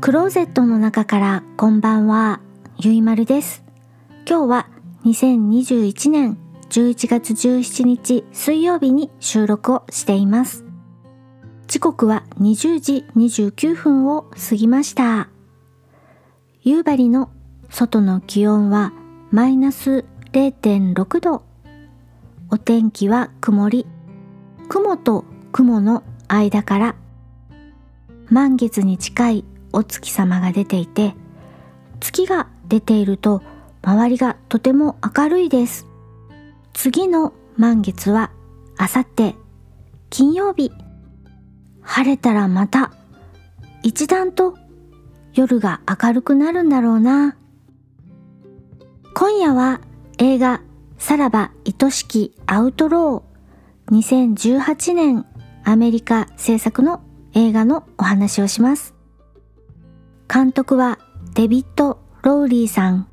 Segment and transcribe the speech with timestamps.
[0.00, 2.40] クローゼットの中からこんばんは、
[2.78, 3.62] ゆいまるです。
[4.26, 4.66] 今日は
[5.04, 6.38] 2021年
[6.70, 10.64] 11月17日水曜日に収録をしています。
[11.66, 15.28] 時刻は20時29分を過ぎました。
[16.62, 17.28] 夕張の
[17.68, 18.94] 外の気温は
[19.30, 21.42] マイナス0.6度。
[22.48, 23.86] お天気は曇り。
[24.70, 26.96] 雲と雲の間から
[28.30, 31.14] 満月に近いお月様が出ていて
[32.00, 33.42] 月が出ていると
[33.82, 35.86] 周りがとても明るいです。
[36.72, 38.30] 次の満月は
[38.76, 39.34] あさって
[40.10, 40.72] 金曜日。
[41.82, 42.92] 晴れたらまた
[43.82, 44.56] 一段と
[45.34, 47.36] 夜が明るくなるんだろうな。
[49.14, 49.80] 今夜は
[50.18, 50.62] 映画
[50.98, 53.30] さらば愛しきアウトロー。
[53.90, 55.26] 2018年
[55.64, 57.02] アメリカ制作の
[57.34, 58.99] 映画のお話をします。
[60.32, 61.00] 監督は
[61.34, 63.08] デビッド・ローリーさん。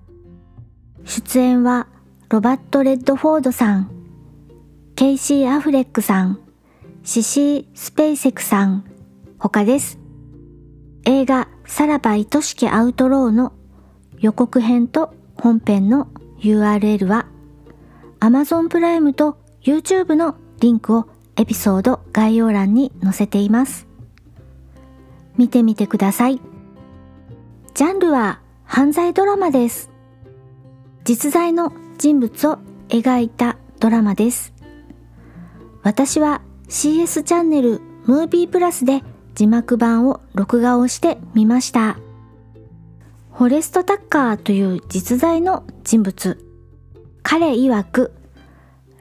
[1.03, 1.87] 出演は
[2.29, 3.89] ロバート・レッドフォードさん、
[4.95, 6.39] ケイシー・アフレックさん、
[7.03, 8.83] シシー・スペイセクさん、
[9.39, 9.97] 他です。
[11.05, 13.51] 映画さらば愛しきアウトローの
[14.19, 17.25] 予告編と本編の URL は
[18.19, 23.87] Amazon プライムと YouTube のリンクをエピソード概要欄に載せています。
[25.35, 26.39] 見てみてください。
[27.77, 29.91] ジャンルは犯罪ドラマです。
[31.03, 32.57] 実在の人物を
[32.89, 34.51] 描いたドラマです。
[35.83, 39.03] 私は CS チャンネルムービープラスで
[39.35, 41.99] 字幕版を録画をしてみました。
[43.35, 46.43] フォレスト・タッカーという実在の人物。
[47.21, 48.11] 彼曰く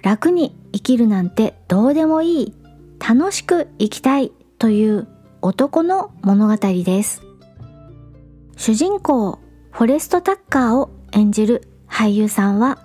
[0.03, 2.55] 楽に生きるなんてどうでもいい
[2.99, 5.09] 楽しく生きたいという
[5.41, 7.23] 男の物語です
[8.57, 9.39] 主人公
[9.71, 12.79] フォレスト・タッカーを演じる俳優さんは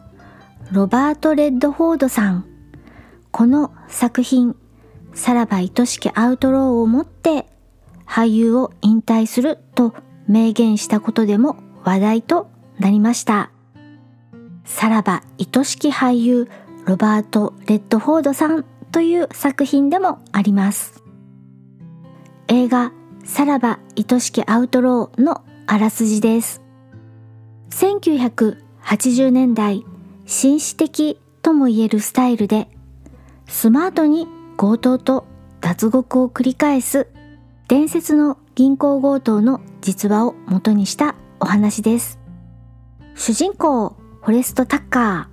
[0.72, 2.46] ロバート・レッドフォードさん
[3.32, 4.56] この作品
[5.14, 7.48] 「さらば愛しきアウトロー」をもって
[8.06, 9.94] 俳優を引退すると
[10.28, 12.50] 明言したことでも話題と
[12.80, 13.52] なりました
[14.66, 16.50] さらば愛しき俳優
[16.86, 21.02] ロバート・レッドフォードさんという作品でもあります。
[22.48, 22.92] 映画
[23.24, 26.62] さらば愛しきアウトローのあらすじです。
[27.70, 29.86] 1980年代
[30.26, 32.68] 紳士的とも言えるスタイルで
[33.48, 34.28] スマートに
[34.58, 35.26] 強盗と
[35.62, 37.08] 脱獄を繰り返す
[37.70, 42.20] 伝説の銀行強盗の実話を元にしたお話です。
[43.16, 45.30] 主人公フォレスト・タッカ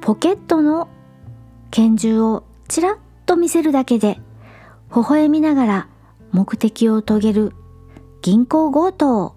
[0.00, 0.88] ーポケットの
[1.70, 4.18] 拳銃をちらっと見せるだけで
[4.92, 5.88] 微笑みながら
[6.32, 7.52] 目的を遂げる
[8.20, 9.33] 銀行強盗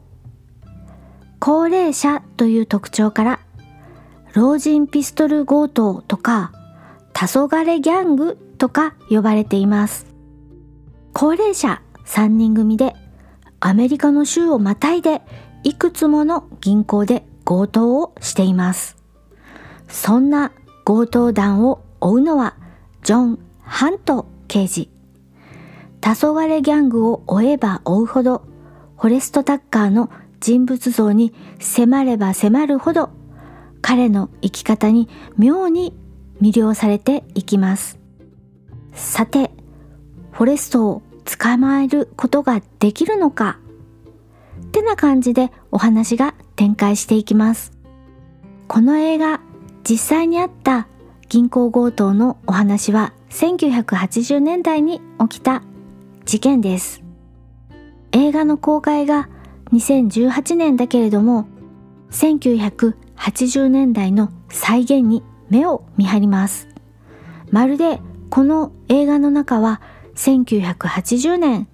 [1.39, 3.39] 高齢者という特徴から
[4.33, 6.51] 老人ピストル強盗とか
[7.13, 10.05] 黄昏ギャングとか呼ばれています
[11.13, 12.95] 高齢者3人組で
[13.59, 15.21] アメリカの州をまたいで
[15.63, 18.97] いくつもの銀行で強盗をしています
[19.87, 20.51] そんな
[20.85, 22.55] 強盗団を追うのは
[23.03, 24.89] ジョン・ハント刑事。
[26.01, 28.43] 黄昏ギャングを追えば追うほど、
[28.97, 30.09] フォレスト・タッカーの
[30.39, 33.09] 人物像に迫れば迫るほど、
[33.81, 35.93] 彼の生き方に妙に
[36.41, 37.99] 魅了されていきます。
[38.93, 39.51] さて、
[40.31, 43.59] フォレストを捕まえることができるのか？
[44.61, 47.71] ってな感じでお話が展開していきます。
[48.67, 49.41] この映画
[49.89, 50.87] 実際にあった
[51.29, 55.63] 銀行強盗のお話は1980年代に起きた
[56.25, 57.01] 事件です。
[58.11, 59.29] 映画の公開が
[59.71, 61.47] 2018年だけれども、
[62.11, 66.67] 1980年代の再現に目を見張ります。
[67.51, 69.81] まるでこの映画の中は
[70.15, 71.67] 1980年、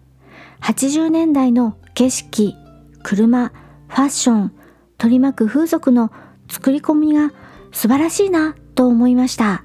[0.61, 2.55] 80年代の景色、
[3.03, 4.53] 車、ファッション、
[4.97, 6.11] 取り巻く風俗の
[6.49, 7.31] 作り込みが
[7.71, 9.63] 素晴らしいなと思いました。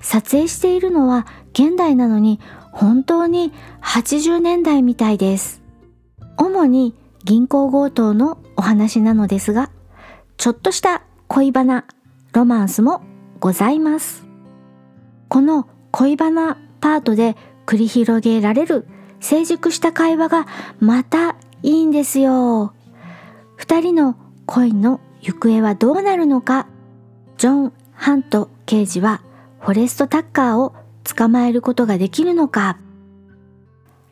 [0.00, 2.40] 撮影しているのは現代なのに
[2.72, 3.52] 本当に
[3.82, 5.62] 80年代みたいです。
[6.36, 9.70] 主に銀行強盗のお話なのですが、
[10.36, 11.84] ちょっとした恋バナ、
[12.32, 13.02] ロマンスも
[13.40, 14.26] ございます。
[15.28, 17.36] この恋バナパートで
[17.66, 18.86] 繰り広げられる
[19.20, 20.46] 成熟した会話が
[20.80, 22.74] またいいんですよ。
[23.56, 24.16] 二人の
[24.46, 26.66] 恋の行方はどうなるのか、
[27.38, 29.22] ジョン・ハント刑事は
[29.60, 30.74] フォレスト・タッカーを
[31.04, 32.78] 捕まえることができるのか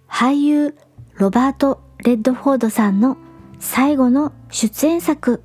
[0.09, 0.77] 俳優
[1.15, 3.19] ロバート・レッドフォードさんの
[3.59, 5.43] 最後の出演作。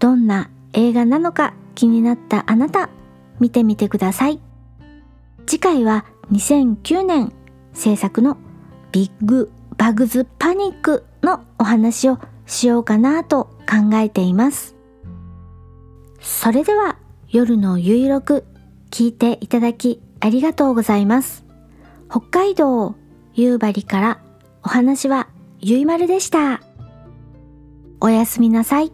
[0.00, 2.90] どんな映画なのか気になったあなた、
[3.38, 4.40] 見てみてください。
[5.46, 7.32] 次回は2009年
[7.72, 8.36] 制作の
[8.90, 14.74] ビッグバグズパニックのお話をしようかなと考えています。
[16.20, 16.96] それでは
[17.28, 18.44] 夜のゆいろく
[18.90, 21.44] 聞いていただきありがとうございます。
[22.10, 22.96] 北海道
[23.34, 24.20] 夕張から
[24.64, 25.28] お話は
[25.58, 26.62] ゆいまるでした。
[28.00, 28.92] おやすみなさい。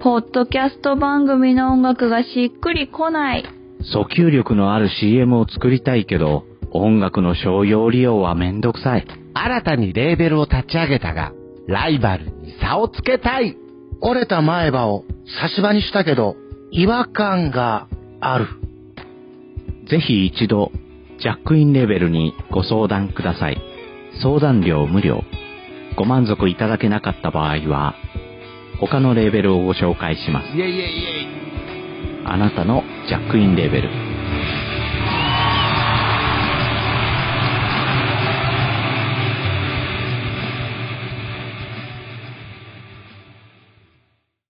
[0.00, 3.44] ポッドキャスト番組の音楽がしっくりこない。
[3.94, 9.06] 訴求力のある CM を作りたいけど、音楽の商用利用はめんどくさい。
[9.34, 11.32] 新たにレーベルを立ち上げたが、
[11.68, 13.56] ライバルに差をつけたい。
[14.00, 15.04] 折れた前歯を
[15.40, 16.36] 差し歯にしたけど、
[16.72, 17.86] 違和感が
[18.20, 18.67] ある。
[19.90, 20.70] ぜひ一度、
[21.18, 23.58] ジャックインレベルにご相談ください。
[24.20, 25.24] 相談料無料。
[25.96, 27.94] ご満足いただけなかった場合は、
[28.80, 30.48] 他のレーベルをご紹介します。
[32.24, 34.07] あなたのジャックインレベル。